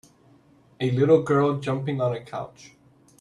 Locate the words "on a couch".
2.01-2.71